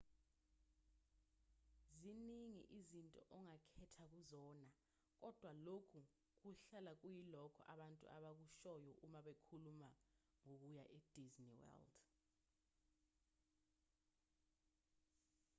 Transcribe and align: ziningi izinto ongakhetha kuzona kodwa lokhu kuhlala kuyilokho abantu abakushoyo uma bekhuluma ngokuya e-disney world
ziningi 1.99 2.61
izinto 2.79 3.19
ongakhetha 3.37 4.03
kuzona 4.13 4.67
kodwa 5.21 5.51
lokhu 5.65 5.99
kuhlala 6.41 6.91
kuyilokho 7.01 7.61
abantu 7.73 8.05
abakushoyo 8.15 8.91
uma 9.05 9.19
bekhuluma 9.25 9.89
ngokuya 10.45 10.83
e-disney 10.97 11.53
world 11.61 11.95